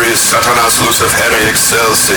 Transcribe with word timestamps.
Nostris 0.00 0.30
Satanas 0.30 0.80
Luciferi 0.80 1.48
excelsi. 1.48 2.14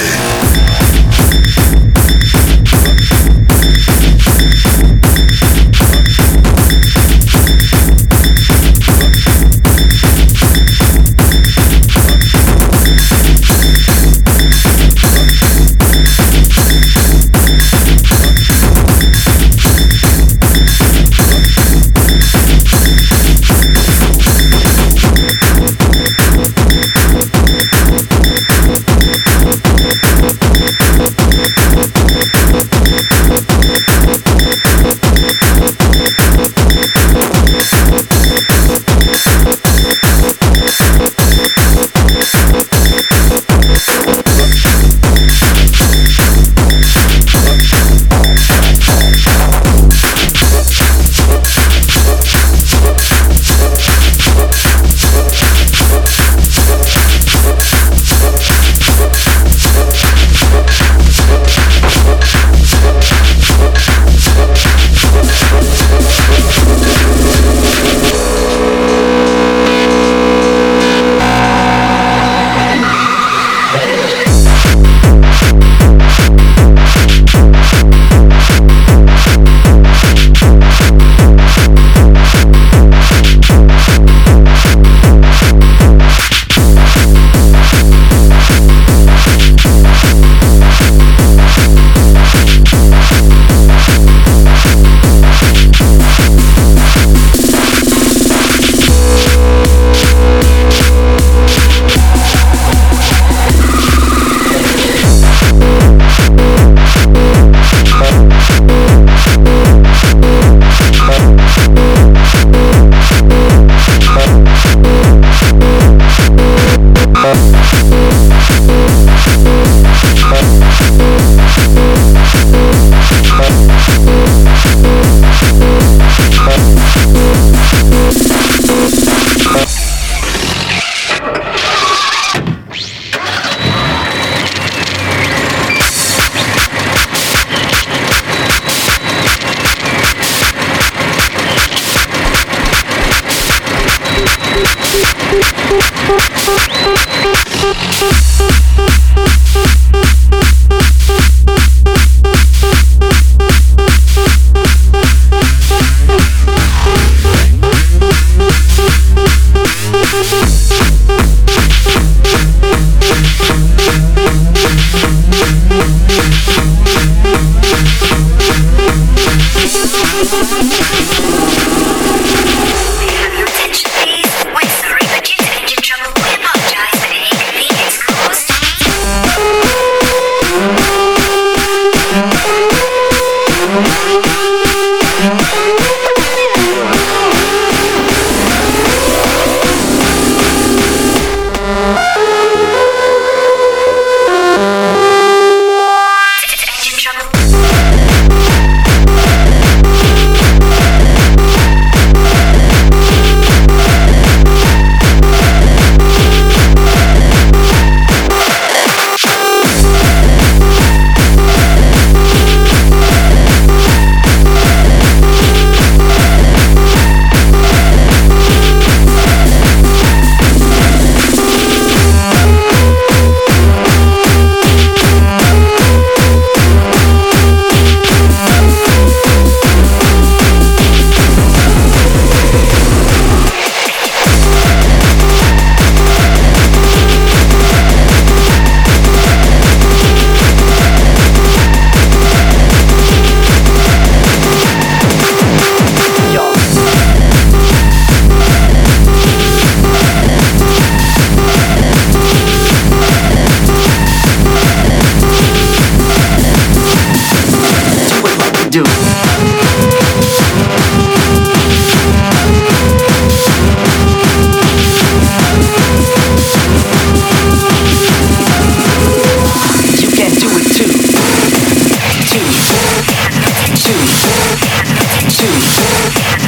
do. 258.74 258.82
it. 258.82 258.88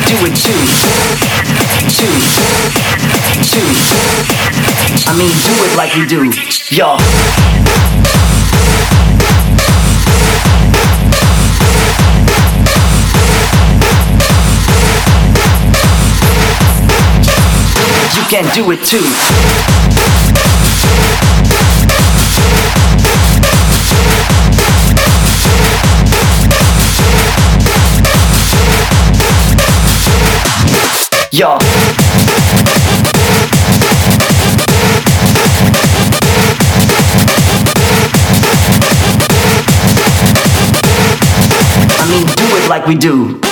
do 0.07 0.25
it 0.25 0.35
too. 0.35 0.59
Too. 1.91 2.13
Too. 3.43 3.69
I 5.07 5.13
mean, 5.15 5.29
do 5.29 5.53
it 5.65 5.77
like 5.77 5.95
you 5.95 6.07
do. 6.07 6.31
Y'all. 6.75 7.44
can 18.29 18.43
do 18.55 18.71
it 18.71 18.83
too. 18.83 18.97
Yo. 31.31 31.57
I 41.97 42.09
mean, 42.09 42.25
do 42.25 42.57
it 42.57 42.69
like 42.69 42.87
we 42.87 42.95
do. 42.95 43.44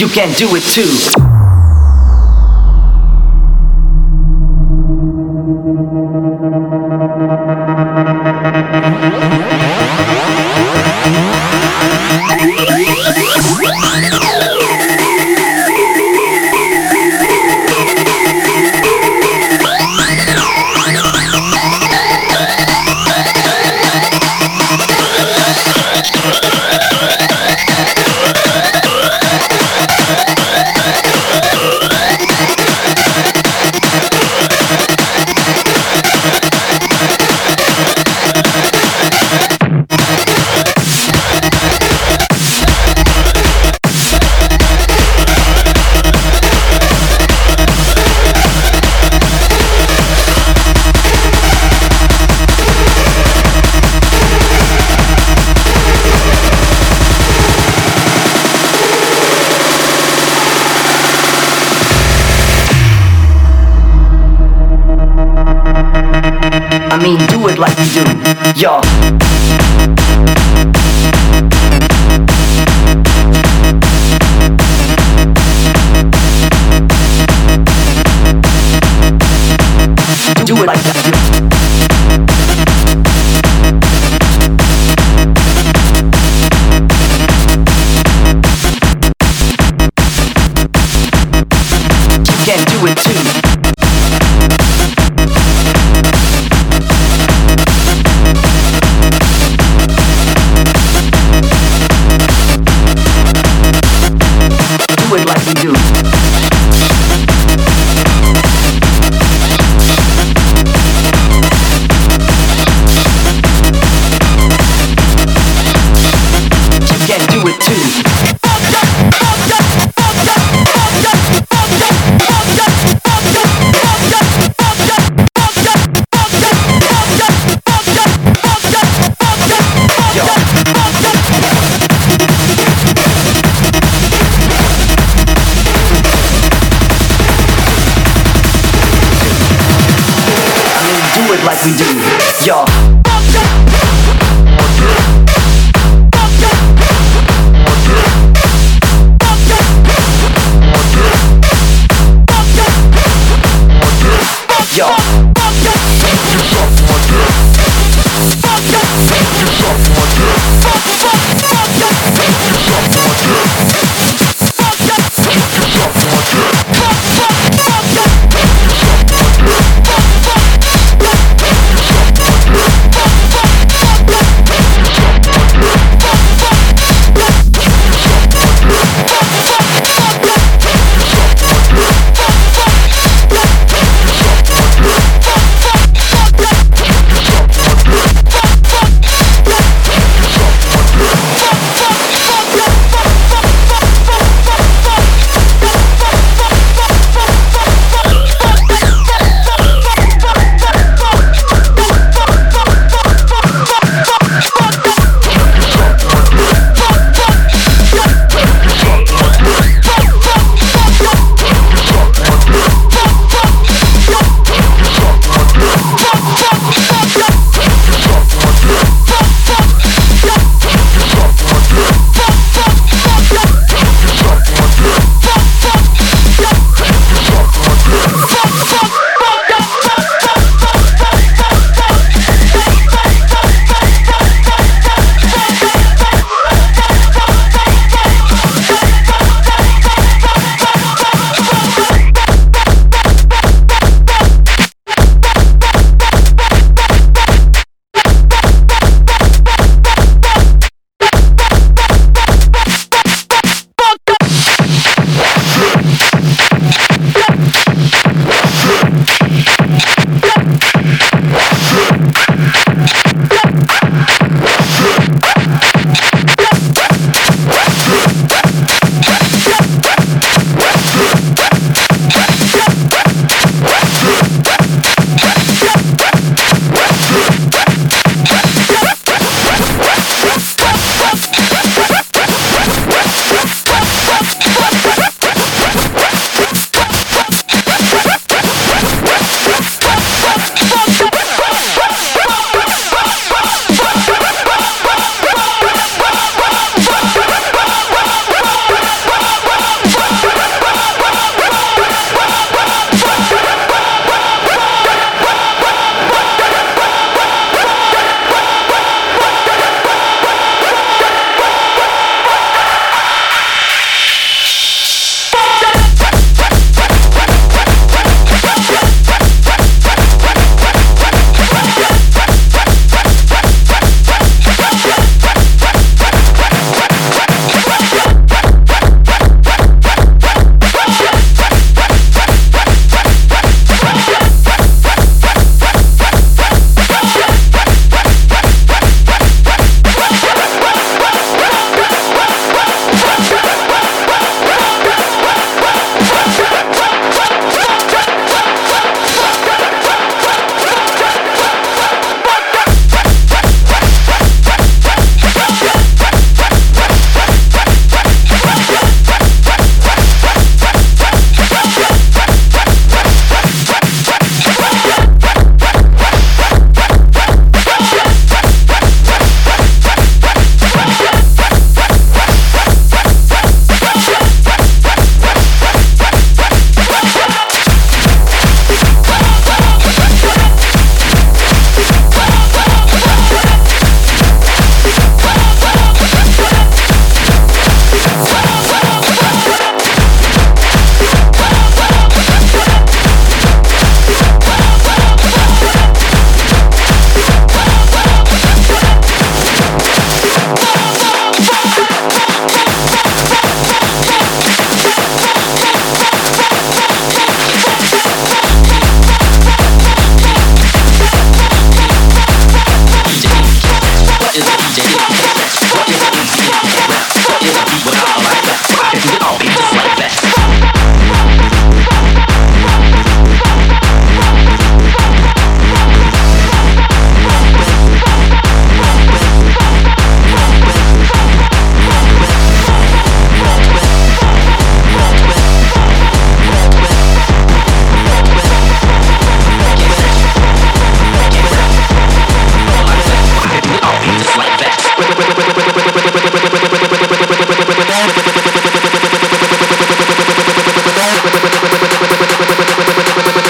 you 0.00 0.08
can 0.08 0.32
do 0.32 0.48
it 0.56 0.62
too. 0.62 1.29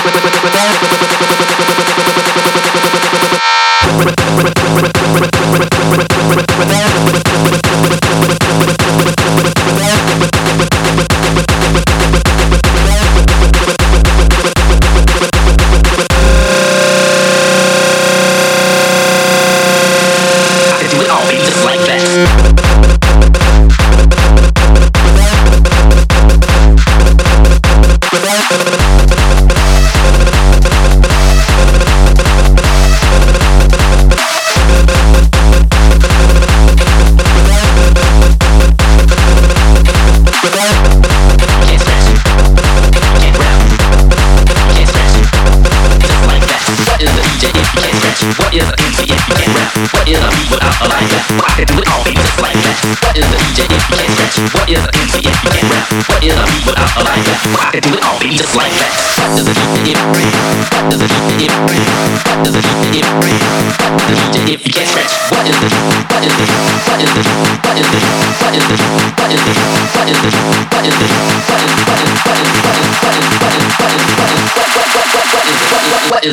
with 0.05 0.15
the 0.15 0.50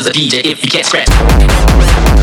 is 0.08 0.34
a 0.34 0.40
DJ 0.40 0.46
if 0.46 0.64
you 0.64 0.72
can't 0.72 0.86
scratch? 0.86 2.17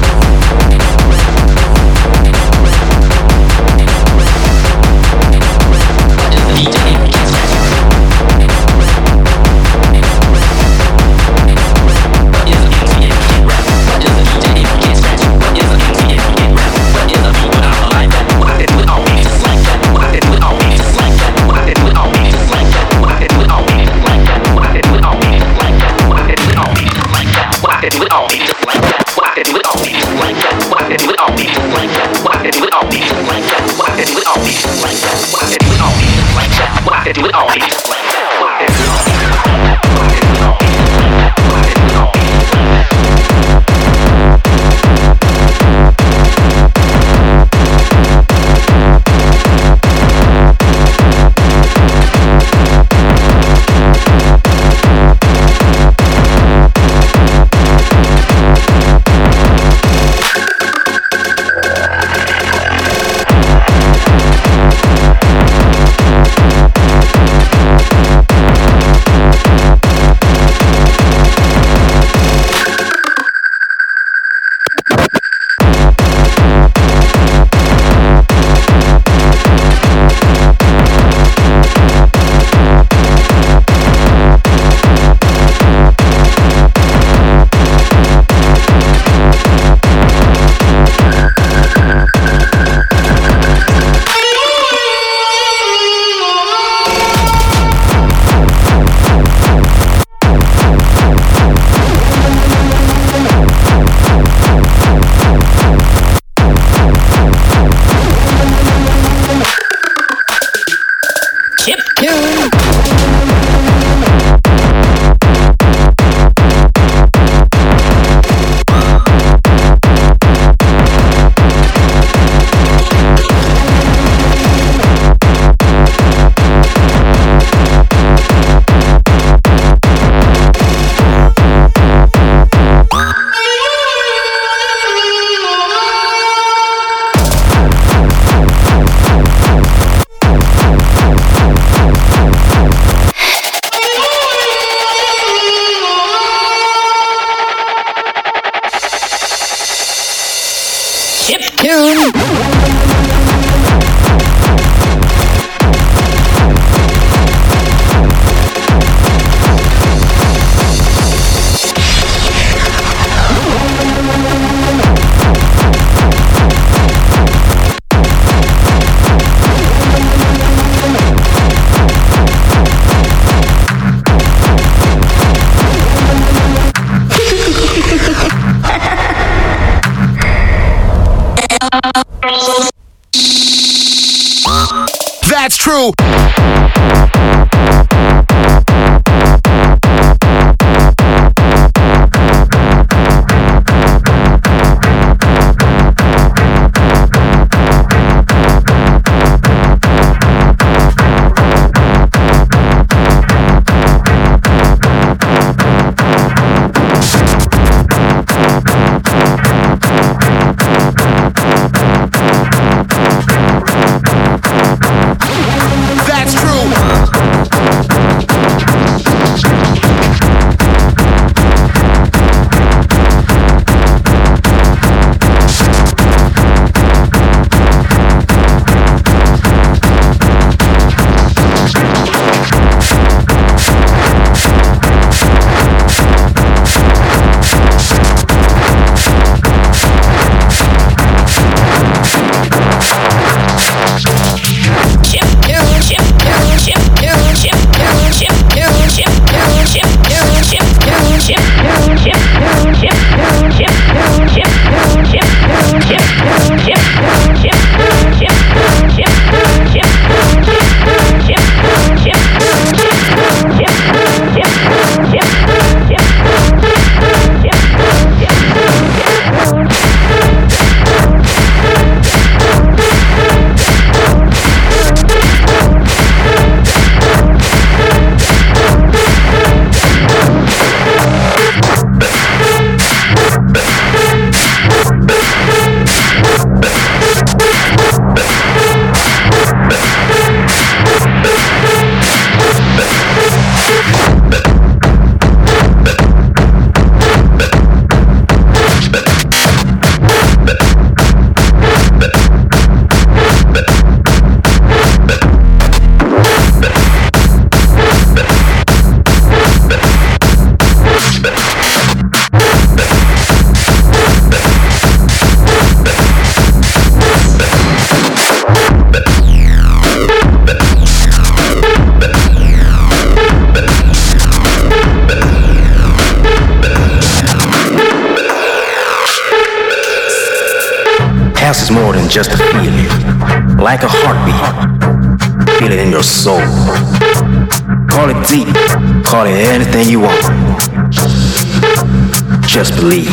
Just 342.54 342.76
believe. 342.76 343.08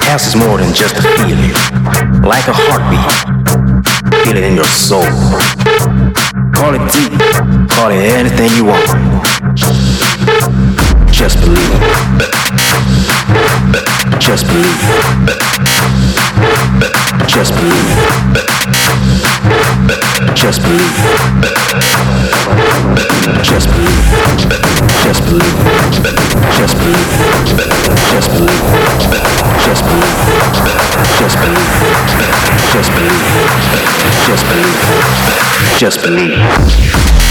House 0.00 0.28
is 0.28 0.34
more 0.34 0.56
than 0.56 0.72
just 0.72 0.96
a 0.96 1.02
feeling, 1.02 1.52
like 2.22 2.48
a 2.48 2.54
heartbeat. 2.54 3.12
Feel 4.24 4.38
it 4.38 4.44
in 4.44 4.54
your 4.54 4.64
soul. 4.64 5.04
Call 6.54 6.74
it 6.74 6.80
deep, 6.90 7.12
call 7.68 7.90
it 7.90 7.98
anything 7.98 8.50
you 8.56 8.64
want. 8.64 8.88
Just 11.18 11.40
believe. 11.40 11.58
Just 14.20 14.46
believe. 14.46 14.78
Just 17.26 17.52
believe. 17.56 17.88
Just 20.36 20.62
believe. 20.62 20.94
Just 23.42 23.66
believe. 23.68 24.06
Just 25.02 25.24
believe. 25.26 25.58
Just 26.54 26.78
believe. 26.78 27.08
Just 28.06 28.30
believe. 28.30 28.62
Just 29.64 29.82
believe. 29.88 30.14
Just 31.18 31.36
believe. 31.40 31.72
Just 32.70 32.90
believe. 32.94 33.26
Just 34.28 34.44
believe. 34.46 34.78
Just 35.78 36.02
believe. 36.02 37.27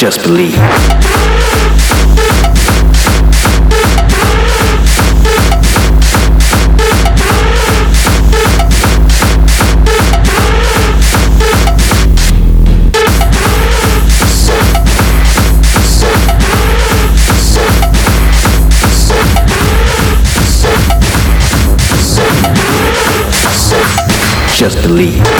Just 0.00 0.22
believe. 0.22 0.54
Just 24.56 24.82
believe. 24.82 25.39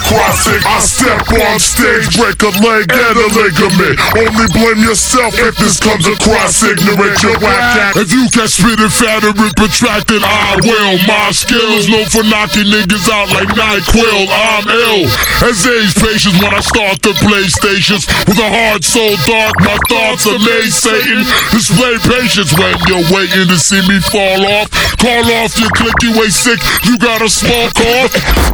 Comes. 0.00 0.64
I 0.64 0.78
step 0.80 1.22
on 1.28 1.58
stage. 1.60 2.16
Break 2.16 2.40
a 2.42 2.52
leg 2.62 2.88
and 2.92 3.16
a 3.18 3.28
ligament. 3.34 3.96
Only 4.16 4.46
blame 4.54 4.80
yourself 4.84 5.34
if 5.38 5.56
this 5.56 5.80
comes 5.80 6.06
across 6.06 6.62
ignorant. 6.62 7.20
You're 7.22 7.38
whack 7.40 7.96
at. 7.96 7.96
If 7.96 8.12
you 8.12 8.28
can 8.32 8.48
spit 8.48 8.80
it 8.80 8.92
fat 8.92 9.24
and 9.24 9.36
protracted, 9.56 10.22
I 10.24 10.56
will. 10.62 10.96
My 11.04 11.30
skills 11.32 11.88
known 11.88 12.06
for 12.08 12.24
knocking 12.24 12.68
niggas 12.68 13.08
out 13.10 13.28
like 13.34 13.50
NyQuil. 13.52 14.28
I'm 14.30 14.66
ill. 14.68 15.04
As 15.44 15.64
age 15.66 15.94
patience 15.98 16.38
when 16.40 16.54
I 16.54 16.60
start 16.60 17.02
the 17.02 17.12
PlayStations. 17.20 18.06
With 18.28 18.38
a 18.38 18.48
heart 18.48 18.84
so 18.84 19.02
dark, 19.26 19.54
my 19.60 19.76
thoughts 19.88 20.26
amaze 20.26 20.76
Satan. 20.76 21.24
Display 21.50 21.98
patience 22.06 22.52
when 22.56 22.74
you're 22.86 23.06
waiting 23.12 23.48
to 23.48 23.58
see 23.58 23.82
me 23.88 24.00
fall 24.00 24.46
off. 24.60 24.70
Call 24.98 25.24
off 25.42 25.58
your 25.58 25.70
clicky 25.74 26.14
way 26.14 26.30
sick, 26.30 26.60
you 26.84 26.98
got 26.98 27.22
a 27.22 27.28
small 27.28 27.68
cough. 27.74 28.12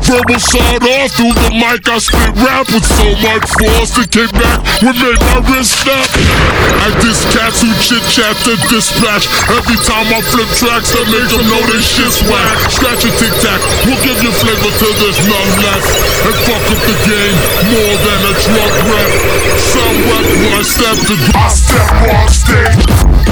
Verbal 0.09 0.41
sawed 0.41 0.85
off 0.85 1.13
through 1.13 1.28
the 1.35 1.53
mic, 1.57 1.85
I 1.89 1.99
spit 1.99 2.33
rap 2.41 2.67
with 2.71 2.87
so 2.87 3.09
much 3.25 3.45
force. 3.59 3.93
It 3.99 4.09
came 4.13 4.33
back, 4.37 4.63
what 4.85 4.97
made 4.97 5.21
my 5.21 5.41
wrist 5.51 5.73
snap. 5.83 6.09
I 6.85 6.89
diss 7.03 7.25
cats 7.35 7.61
who 7.65 7.71
chit 7.83 8.05
chat 8.13 8.35
to 8.47 8.55
dispatch. 8.71 9.27
Every 9.51 9.79
time 9.85 10.09
I 10.15 10.21
flip 10.23 10.49
tracks, 10.57 10.95
I 10.95 11.03
make 11.11 11.29
them 11.29 11.45
know 11.49 11.63
this 11.69 11.85
shit's 11.85 12.23
whack. 12.29 12.57
Scratch 12.71 13.05
a 13.05 13.11
tic 13.19 13.35
tac, 13.43 13.61
we'll 13.85 14.01
give 14.07 14.19
you 14.23 14.33
flavor 14.33 14.73
till 14.79 14.95
there's 15.03 15.21
none 15.27 15.51
left. 15.65 15.89
And 16.25 16.37
fuck 16.47 16.65
up 16.71 16.81
the 16.87 16.97
game 17.05 17.37
more 17.73 17.95
than 17.99 18.21
a 18.29 18.35
drug 18.39 18.75
rep. 18.89 19.11
Some 19.59 19.97
wet 20.09 20.27
when 20.39 20.53
I 20.55 20.63
step 20.63 20.97
to 21.09 21.15
I 21.37 21.49
step 21.51 21.89
on 22.09 22.29
stage. 22.31 23.28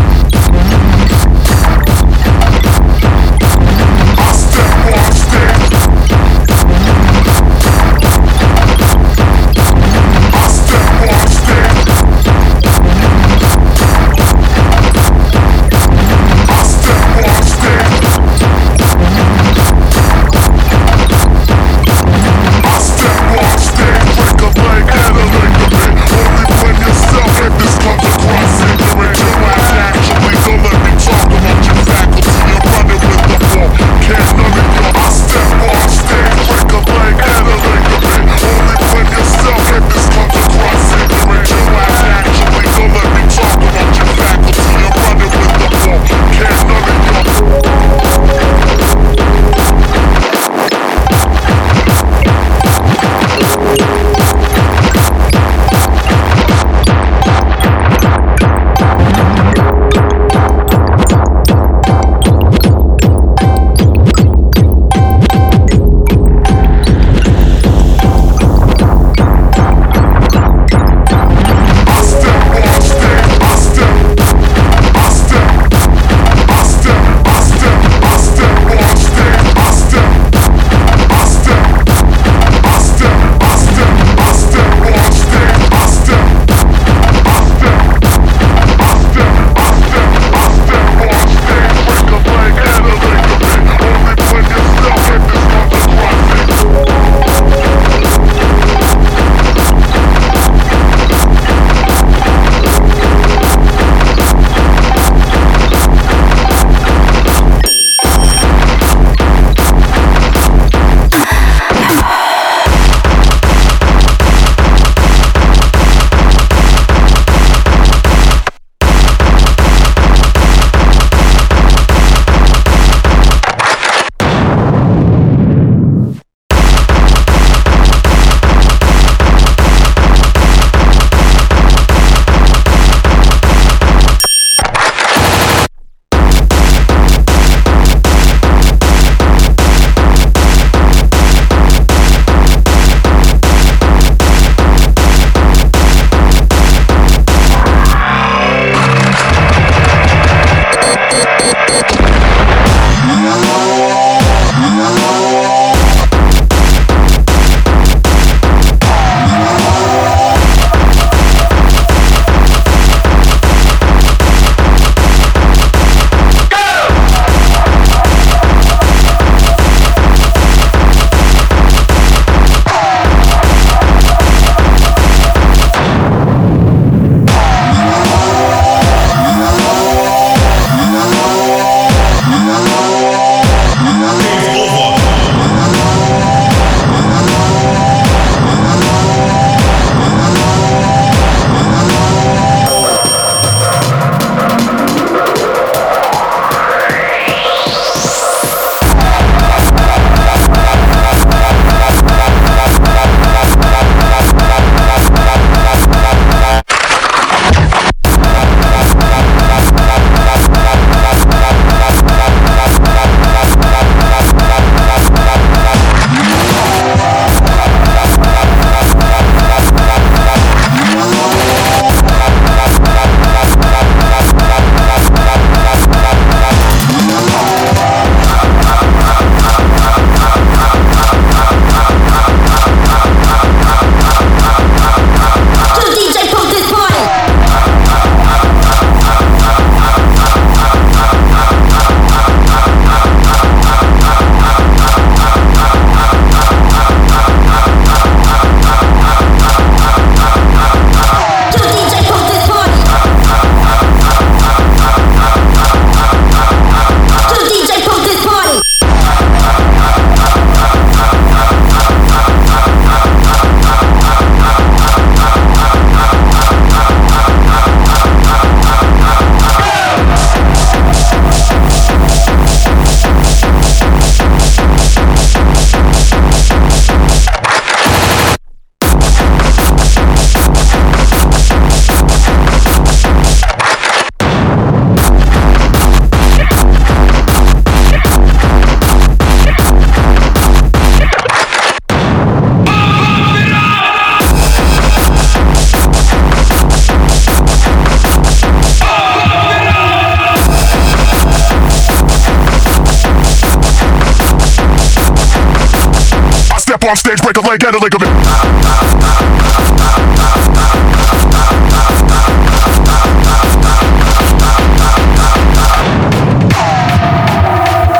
Stage, 306.95 307.21
break 307.21 307.37
a 307.37 307.41
leg, 307.41 307.59
get 307.59 307.75
a 307.75 307.79
ligament. 307.79 308.13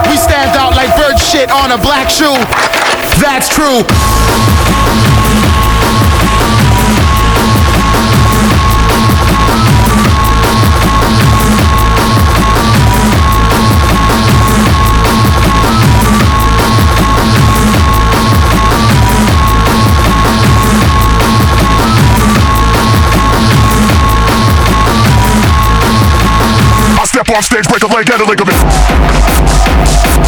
We 0.09 0.17
stand 0.17 0.57
out 0.57 0.77
like 0.77 0.95
bird 0.97 1.19
shit 1.19 1.51
on 1.51 1.73
a 1.73 1.79
black 1.79 2.09
shoe. 2.09 2.37
That's 3.19 3.49
true. 3.49 3.83
Step 27.27 27.37
on 27.37 27.43
stage, 27.43 27.69
break 27.69 27.83
a 27.83 27.87
leg, 27.87 28.07
get 28.07 28.21
a 28.21 28.25
ligament. 28.25 30.26